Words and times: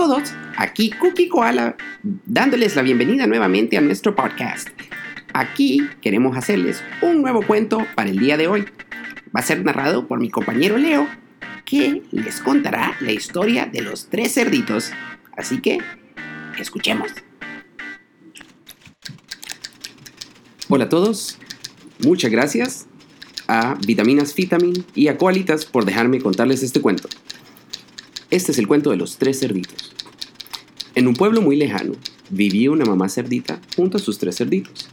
todos, 0.00 0.32
aquí 0.56 0.88
Cookie 0.88 1.28
Koala 1.28 1.76
dándoles 2.02 2.74
la 2.74 2.80
bienvenida 2.80 3.26
nuevamente 3.26 3.76
a 3.76 3.82
nuestro 3.82 4.16
podcast. 4.16 4.68
Aquí 5.34 5.86
queremos 6.00 6.38
hacerles 6.38 6.82
un 7.02 7.20
nuevo 7.20 7.42
cuento 7.42 7.86
para 7.94 8.08
el 8.08 8.18
día 8.18 8.38
de 8.38 8.48
hoy. 8.48 8.64
Va 9.36 9.40
a 9.40 9.42
ser 9.42 9.62
narrado 9.62 10.08
por 10.08 10.18
mi 10.18 10.30
compañero 10.30 10.78
Leo, 10.78 11.06
que 11.66 12.02
les 12.12 12.40
contará 12.40 12.96
la 13.00 13.12
historia 13.12 13.66
de 13.66 13.82
los 13.82 14.08
tres 14.08 14.32
cerditos. 14.32 14.90
Así 15.36 15.60
que, 15.60 15.80
escuchemos. 16.58 17.10
Hola 20.70 20.84
a 20.84 20.88
todos, 20.88 21.36
muchas 22.06 22.30
gracias 22.30 22.86
a 23.48 23.76
Vitaminas 23.86 24.34
Vitamin 24.34 24.82
y 24.94 25.08
a 25.08 25.18
Coalitas 25.18 25.66
por 25.66 25.84
dejarme 25.84 26.22
contarles 26.22 26.62
este 26.62 26.80
cuento. 26.80 27.06
Este 28.30 28.52
es 28.52 28.58
el 28.58 28.68
cuento 28.68 28.90
de 28.90 28.96
los 28.96 29.16
tres 29.16 29.40
cerditos. 29.40 29.89
En 30.94 31.06
un 31.06 31.14
pueblo 31.14 31.40
muy 31.40 31.56
lejano 31.56 31.92
vivía 32.30 32.70
una 32.70 32.84
mamá 32.84 33.08
cerdita 33.08 33.60
junto 33.76 33.96
a 33.96 34.00
sus 34.00 34.18
tres 34.18 34.36
cerditos. 34.36 34.88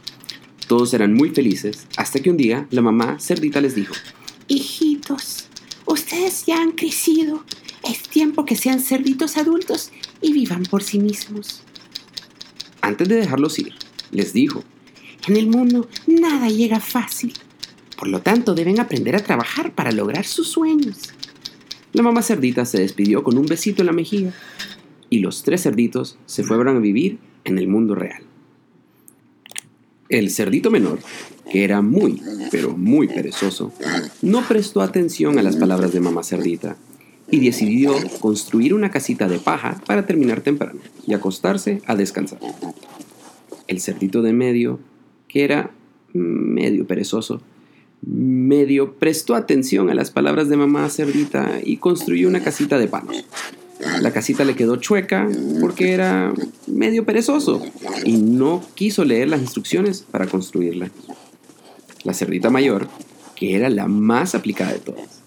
Todos 0.68 0.94
eran 0.94 1.14
muy 1.14 1.30
felices 1.30 1.86
hasta 1.96 2.20
que 2.20 2.30
un 2.30 2.36
día 2.36 2.68
la 2.70 2.82
mamá 2.82 3.18
cerdita 3.18 3.60
les 3.60 3.74
dijo, 3.74 3.94
Hijitos, 4.46 5.48
ustedes 5.86 6.46
ya 6.46 6.60
han 6.62 6.72
crecido. 6.72 7.42
Es 7.88 8.02
tiempo 8.02 8.44
que 8.44 8.54
sean 8.54 8.80
cerditos 8.80 9.36
adultos 9.36 9.90
y 10.20 10.32
vivan 10.32 10.64
por 10.64 10.82
sí 10.82 11.00
mismos. 11.00 11.62
Antes 12.80 13.08
de 13.08 13.16
dejarlos 13.16 13.58
ir, 13.58 13.74
les 14.12 14.32
dijo, 14.32 14.62
En 15.26 15.36
el 15.36 15.48
mundo 15.48 15.88
nada 16.06 16.48
llega 16.48 16.80
fácil. 16.80 17.32
por 17.96 18.06
lo 18.06 18.20
tanto 18.20 18.54
deben 18.54 18.78
aprender 18.78 19.16
a 19.16 19.24
trabajar 19.24 19.74
para 19.74 19.90
lograr 19.90 20.24
sus 20.24 20.48
sueños. 20.48 20.98
La 21.92 22.04
mamá 22.04 22.22
cerdita 22.22 22.64
se 22.64 22.78
despidió 22.78 23.24
con 23.24 23.36
un 23.36 23.46
besito 23.46 23.82
en 23.82 23.86
la 23.86 23.92
mejilla 23.92 24.32
y 25.10 25.20
los 25.20 25.42
tres 25.42 25.62
cerditos 25.62 26.18
se 26.26 26.42
fueron 26.42 26.76
a 26.76 26.80
vivir 26.80 27.18
en 27.44 27.58
el 27.58 27.68
mundo 27.68 27.94
real. 27.94 28.22
El 30.08 30.30
cerdito 30.30 30.70
menor, 30.70 31.00
que 31.50 31.64
era 31.64 31.82
muy, 31.82 32.22
pero 32.50 32.76
muy 32.76 33.08
perezoso, 33.08 33.72
no 34.22 34.42
prestó 34.42 34.80
atención 34.80 35.38
a 35.38 35.42
las 35.42 35.56
palabras 35.56 35.92
de 35.92 36.00
mamá 36.00 36.22
cerdita 36.22 36.76
y 37.30 37.40
decidió 37.40 37.94
construir 38.20 38.72
una 38.72 38.90
casita 38.90 39.28
de 39.28 39.38
paja 39.38 39.80
para 39.86 40.06
terminar 40.06 40.40
temprano 40.40 40.80
y 41.06 41.12
acostarse 41.12 41.82
a 41.86 41.94
descansar. 41.94 42.38
El 43.66 43.80
cerdito 43.80 44.22
de 44.22 44.32
medio, 44.32 44.80
que 45.28 45.44
era 45.44 45.72
medio 46.14 46.86
perezoso, 46.86 47.42
medio 48.00 48.94
prestó 48.94 49.34
atención 49.34 49.90
a 49.90 49.94
las 49.94 50.10
palabras 50.10 50.48
de 50.48 50.56
mamá 50.56 50.88
cerdita 50.88 51.60
y 51.62 51.76
construyó 51.76 52.28
una 52.28 52.42
casita 52.42 52.78
de 52.78 52.88
palos. 52.88 53.24
La 54.00 54.12
casita 54.12 54.44
le 54.44 54.56
quedó 54.56 54.76
chueca 54.76 55.28
porque 55.60 55.92
era 55.92 56.32
medio 56.66 57.04
perezoso 57.04 57.62
y 58.04 58.16
no 58.16 58.62
quiso 58.74 59.04
leer 59.04 59.28
las 59.28 59.40
instrucciones 59.40 60.04
para 60.10 60.26
construirla. 60.26 60.90
La 62.04 62.14
cerdita 62.14 62.50
mayor, 62.50 62.88
que 63.36 63.54
era 63.54 63.68
la 63.70 63.86
más 63.86 64.34
aplicada 64.34 64.72
de 64.72 64.80
todas, 64.80 65.20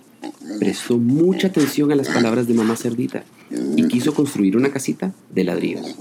prestó 0.60 0.98
mucha 0.98 1.48
atención 1.48 1.92
a 1.92 1.96
las 1.96 2.10
palabras 2.10 2.48
de 2.48 2.54
mamá 2.54 2.76
cerdita 2.76 3.24
y 3.76 3.88
quiso 3.88 4.14
construir 4.14 4.58
una 4.58 4.72
casita 4.72 5.14
de 5.30 5.44
ladrillos. 5.44 5.96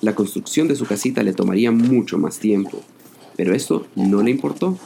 La 0.00 0.14
construcción 0.14 0.68
de 0.68 0.76
su 0.76 0.86
casita 0.86 1.22
le 1.22 1.32
tomaría 1.32 1.70
mucho 1.70 2.18
más 2.18 2.38
tiempo, 2.38 2.82
pero 3.36 3.54
esto 3.54 3.86
no 3.94 4.22
le 4.22 4.30
importó. 4.30 4.78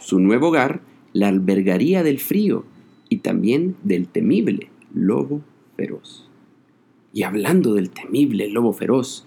Su 0.00 0.18
nuevo 0.18 0.48
hogar 0.48 0.80
la 1.12 1.28
albergaría 1.28 2.02
del 2.02 2.18
frío 2.18 2.64
y 3.08 3.18
también 3.18 3.76
del 3.82 4.08
temible 4.08 4.70
lobo 4.94 5.42
feroz. 5.78 6.28
Y 7.14 7.22
hablando 7.22 7.74
del 7.74 7.90
temible 7.90 8.48
lobo 8.48 8.72
feroz, 8.72 9.24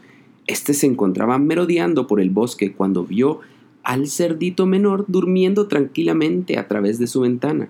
este 0.48 0.74
se 0.74 0.86
encontraba 0.86 1.40
merodeando 1.40 2.08
por 2.08 2.20
el 2.20 2.30
bosque 2.30 2.74
cuando 2.74 3.06
vio 3.06 3.40
al 3.84 4.08
cerdito 4.08 4.66
menor 4.66 5.06
durmiendo 5.08 5.68
tranquilamente 5.68 6.58
a 6.58 6.68
través 6.68 7.00
de 7.00 7.08
su 7.08 7.22
ventana. 7.22 7.70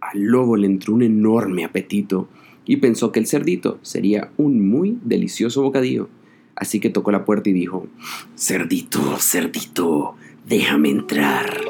Al 0.00 0.20
lobo 0.22 0.56
le 0.56 0.66
entró 0.66 0.94
un 0.94 1.02
enorme 1.02 1.64
apetito 1.64 2.28
y 2.64 2.76
pensó 2.76 3.10
que 3.10 3.18
el 3.18 3.26
cerdito 3.26 3.80
sería 3.82 4.30
un 4.36 4.70
muy 4.70 4.98
delicioso 5.02 5.62
bocadillo. 5.62 6.08
Así 6.54 6.78
que 6.78 6.90
tocó 6.90 7.10
la 7.10 7.24
puerta 7.24 7.50
y 7.50 7.52
dijo, 7.52 7.88
Cerdito, 8.36 9.16
cerdito, 9.18 10.14
déjame 10.46 10.90
entrar. 10.90 11.60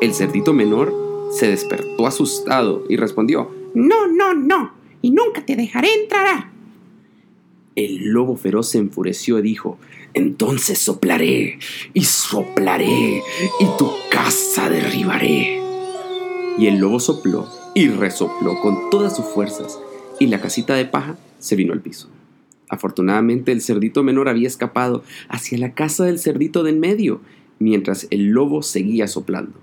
El 0.00 0.12
cerdito 0.12 0.52
menor 0.52 0.92
se 1.30 1.46
despertó 1.46 2.06
asustado 2.06 2.84
y 2.88 2.96
respondió, 2.96 3.50
No, 3.74 4.08
no, 4.08 4.34
no. 4.34 4.83
Y 5.04 5.10
nunca 5.10 5.44
te 5.44 5.54
dejaré 5.54 5.92
entrar. 5.92 6.50
El 7.76 8.06
lobo 8.06 8.38
feroz 8.38 8.70
se 8.70 8.78
enfureció 8.78 9.38
y 9.38 9.42
dijo, 9.42 9.76
Entonces 10.14 10.78
soplaré 10.78 11.58
y 11.92 12.04
soplaré 12.04 13.22
y 13.60 13.66
tu 13.76 13.92
casa 14.10 14.70
derribaré. 14.70 15.60
Y 16.56 16.68
el 16.68 16.78
lobo 16.78 17.00
sopló 17.00 17.46
y 17.74 17.88
resopló 17.88 18.58
con 18.62 18.88
todas 18.88 19.14
sus 19.14 19.26
fuerzas 19.26 19.78
y 20.18 20.28
la 20.28 20.40
casita 20.40 20.74
de 20.74 20.86
paja 20.86 21.18
se 21.38 21.54
vino 21.54 21.74
al 21.74 21.82
piso. 21.82 22.08
Afortunadamente 22.70 23.52
el 23.52 23.60
cerdito 23.60 24.02
menor 24.02 24.30
había 24.30 24.48
escapado 24.48 25.04
hacia 25.28 25.58
la 25.58 25.74
casa 25.74 26.06
del 26.06 26.18
cerdito 26.18 26.62
de 26.62 26.70
en 26.70 26.80
medio, 26.80 27.20
mientras 27.58 28.06
el 28.10 28.28
lobo 28.28 28.62
seguía 28.62 29.06
soplando. 29.06 29.58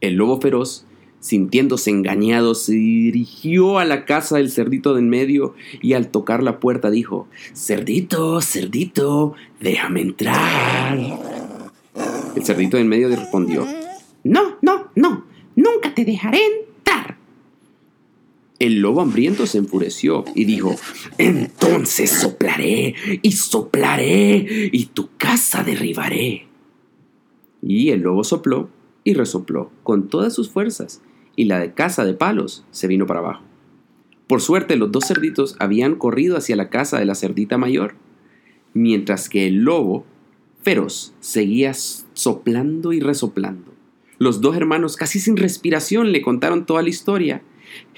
El 0.00 0.14
lobo 0.14 0.40
feroz, 0.40 0.84
sintiéndose 1.24 1.88
engañado, 1.88 2.54
se 2.54 2.74
dirigió 2.74 3.78
a 3.78 3.86
la 3.86 4.04
casa 4.04 4.36
del 4.36 4.50
cerdito 4.50 4.92
de 4.92 5.00
en 5.00 5.08
medio 5.08 5.54
y 5.80 5.94
al 5.94 6.08
tocar 6.08 6.42
la 6.42 6.60
puerta 6.60 6.90
dijo, 6.90 7.28
Cerdito, 7.54 8.42
cerdito, 8.42 9.32
déjame 9.58 10.02
entrar. 10.02 10.98
El 12.36 12.44
cerdito 12.44 12.76
de 12.76 12.82
en 12.82 12.88
medio 12.90 13.08
respondió, 13.08 13.66
No, 14.22 14.58
no, 14.60 14.90
no. 14.96 15.24
Nunca 15.56 15.94
te 15.94 16.04
dejaré 16.04 16.40
entrar. 16.44 17.16
El 18.58 18.80
lobo 18.80 19.00
hambriento 19.00 19.46
se 19.46 19.56
enfureció 19.56 20.26
y 20.34 20.44
dijo, 20.44 20.76
Entonces 21.16 22.10
soplaré 22.10 22.96
y 23.22 23.32
soplaré 23.32 24.68
y 24.70 24.86
tu 24.92 25.08
casa 25.16 25.64
derribaré. 25.64 26.48
Y 27.62 27.88
el 27.92 28.02
lobo 28.02 28.24
sopló 28.24 28.68
y 29.04 29.14
resopló 29.14 29.70
con 29.82 30.08
todas 30.08 30.34
sus 30.34 30.50
fuerzas 30.50 31.00
y 31.36 31.44
la 31.44 31.58
de 31.58 31.72
casa 31.72 32.04
de 32.04 32.14
palos 32.14 32.64
se 32.70 32.86
vino 32.86 33.06
para 33.06 33.20
abajo. 33.20 33.42
Por 34.26 34.40
suerte 34.40 34.76
los 34.76 34.90
dos 34.90 35.06
cerditos 35.06 35.56
habían 35.58 35.96
corrido 35.96 36.36
hacia 36.36 36.56
la 36.56 36.70
casa 36.70 36.98
de 36.98 37.04
la 37.04 37.14
cerdita 37.14 37.58
mayor, 37.58 37.94
mientras 38.72 39.28
que 39.28 39.46
el 39.46 39.62
lobo 39.64 40.06
feroz 40.62 41.12
seguía 41.20 41.74
soplando 41.74 42.92
y 42.92 43.00
resoplando. 43.00 43.72
Los 44.18 44.40
dos 44.40 44.56
hermanos, 44.56 44.96
casi 44.96 45.20
sin 45.20 45.36
respiración, 45.36 46.12
le 46.12 46.22
contaron 46.22 46.64
toda 46.64 46.82
la 46.82 46.88
historia. 46.88 47.42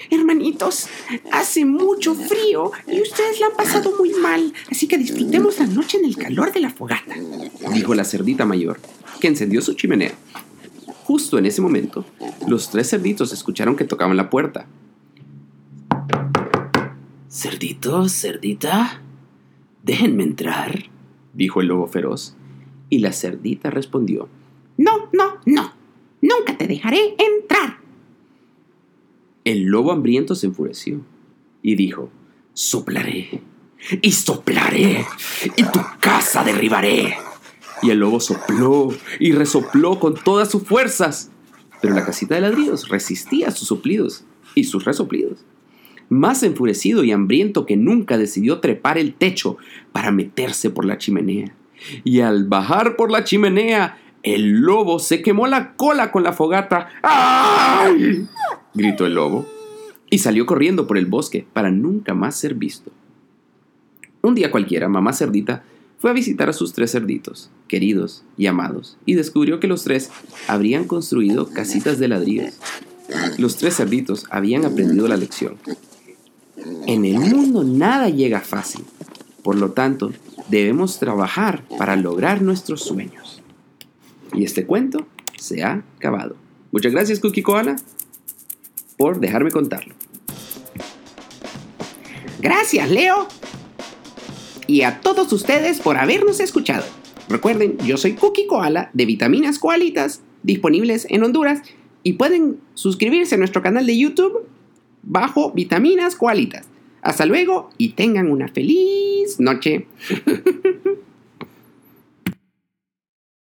Hermanitos, 0.09 0.87
hace 1.31 1.63
mucho 1.63 2.15
frío 2.15 2.71
y 2.87 3.01
ustedes 3.01 3.39
la 3.39 3.47
han 3.47 3.55
pasado 3.55 3.93
muy 3.97 4.11
mal, 4.13 4.51
así 4.69 4.87
que 4.87 4.97
disfrutemos 4.97 5.59
la 5.59 5.67
noche 5.67 5.97
en 5.99 6.05
el 6.05 6.17
calor 6.17 6.51
de 6.51 6.59
la 6.59 6.71
fogata. 6.71 7.15
Dijo 7.73 7.93
la 7.93 8.03
cerdita 8.03 8.45
mayor, 8.45 8.79
que 9.21 9.27
encendió 9.27 9.61
su 9.61 9.73
chimenea. 9.73 10.13
Justo 11.03 11.37
en 11.37 11.45
ese 11.45 11.61
momento, 11.61 12.05
los 12.47 12.69
tres 12.69 12.89
cerditos 12.89 13.33
escucharon 13.33 13.75
que 13.75 13.83
tocaban 13.83 14.17
la 14.17 14.29
puerta. 14.29 14.67
Cerdito, 17.29 18.07
cerdita, 18.07 19.01
déjenme 19.83 20.23
entrar, 20.23 20.85
dijo 21.33 21.61
el 21.61 21.67
lobo 21.67 21.87
feroz. 21.87 22.35
Y 22.89 22.99
la 22.99 23.11
cerdita 23.11 23.69
respondió, 23.69 24.29
No, 24.77 25.09
no, 25.11 25.39
no. 25.45 25.73
Nunca 26.21 26.57
te 26.57 26.67
dejaré 26.67 27.15
entrar. 27.17 27.79
El 29.43 29.65
lobo 29.65 29.91
hambriento 29.91 30.33
se 30.33 30.47
enfureció 30.47 31.01
y 31.61 31.75
dijo, 31.75 32.09
Soplaré 32.53 33.41
y 34.01 34.11
soplaré 34.11 35.05
y 35.55 35.63
tu 35.63 35.79
casa 35.99 36.43
derribaré. 36.43 37.17
Y 37.81 37.91
el 37.91 37.99
lobo 37.99 38.19
sopló 38.19 38.89
y 39.19 39.33
resopló 39.33 39.99
con 39.99 40.15
todas 40.15 40.49
sus 40.49 40.63
fuerzas. 40.63 41.31
Pero 41.81 41.93
la 41.93 42.05
casita 42.05 42.35
de 42.35 42.41
ladrillos 42.41 42.89
resistía 42.89 43.51
sus 43.51 43.67
soplidos 43.67 44.25
y 44.55 44.63
sus 44.63 44.85
resoplidos. 44.85 45.45
Más 46.09 46.43
enfurecido 46.43 47.03
y 47.03 47.11
hambriento 47.11 47.65
que 47.65 47.77
nunca 47.77 48.17
decidió 48.17 48.59
trepar 48.59 48.97
el 48.97 49.13
techo 49.13 49.57
para 49.91 50.11
meterse 50.11 50.69
por 50.69 50.85
la 50.85 50.97
chimenea. 50.97 51.53
Y 52.03 52.21
al 52.21 52.45
bajar 52.45 52.95
por 52.95 53.11
la 53.11 53.23
chimenea, 53.23 53.99
el 54.23 54.61
lobo 54.61 54.99
se 54.99 55.21
quemó 55.21 55.47
la 55.47 55.73
cola 55.73 56.11
con 56.11 56.23
la 56.23 56.33
fogata. 56.33 56.89
¡Ay! 57.03 58.25
gritó 58.73 59.05
el 59.05 59.15
lobo 59.15 59.45
y 60.09 60.19
salió 60.19 60.45
corriendo 60.45 60.87
por 60.87 60.97
el 60.97 61.05
bosque 61.05 61.45
para 61.53 61.71
nunca 61.71 62.13
más 62.13 62.35
ser 62.35 62.53
visto. 62.53 62.91
Un 64.21 64.35
día 64.35 64.51
cualquiera, 64.51 64.87
mamá 64.87 65.13
cerdita 65.13 65.63
fue 65.99 66.11
a 66.11 66.13
visitar 66.13 66.49
a 66.49 66.53
sus 66.53 66.73
tres 66.73 66.91
cerditos, 66.91 67.49
queridos 67.67 68.23
y 68.37 68.47
amados, 68.47 68.97
y 69.05 69.15
descubrió 69.15 69.59
que 69.59 69.67
los 69.67 69.83
tres 69.83 70.09
habrían 70.47 70.85
construido 70.85 71.49
casitas 71.49 71.97
de 71.99 72.07
ladrillos. 72.07 72.53
Los 73.37 73.57
tres 73.57 73.75
cerditos 73.75 74.25
habían 74.29 74.65
aprendido 74.65 75.07
la 75.07 75.17
lección. 75.17 75.57
En 76.85 77.05
el 77.05 77.19
mundo 77.19 77.63
nada 77.63 78.09
llega 78.09 78.41
fácil. 78.41 78.85
Por 79.41 79.55
lo 79.55 79.71
tanto, 79.71 80.11
debemos 80.49 80.99
trabajar 80.99 81.63
para 81.77 81.95
lograr 81.95 82.41
nuestros 82.41 82.83
sueños. 82.83 83.41
Y 84.33 84.43
este 84.43 84.65
cuento 84.65 85.07
se 85.37 85.63
ha 85.63 85.83
acabado. 85.97 86.35
Muchas 86.71 86.91
gracias, 86.91 87.19
Cookie 87.19 87.43
Koala, 87.43 87.77
por 88.97 89.19
dejarme 89.19 89.51
contarlo. 89.51 89.95
Gracias, 92.39 92.89
Leo. 92.91 93.27
Y 94.67 94.81
a 94.81 94.99
todos 94.99 95.31
ustedes 95.31 95.79
por 95.79 95.97
habernos 95.97 96.39
escuchado. 96.41 96.85
Recuerden, 97.29 97.77
yo 97.79 97.97
soy 97.97 98.13
Cookie 98.13 98.47
Koala 98.47 98.89
de 98.93 99.05
Vitaminas 99.05 99.59
Koalitas, 99.59 100.21
disponibles 100.43 101.07
en 101.09 101.23
Honduras, 101.23 101.61
y 102.03 102.13
pueden 102.13 102.59
suscribirse 102.73 103.35
a 103.35 103.37
nuestro 103.37 103.61
canal 103.61 103.85
de 103.87 103.97
YouTube 103.97 104.47
bajo 105.03 105.51
Vitaminas 105.51 106.15
Koalitas. 106.15 106.67
Hasta 107.01 107.25
luego 107.25 107.69
y 107.77 107.89
tengan 107.89 108.29
una 108.29 108.49
feliz 108.49 109.39
noche. 109.39 109.87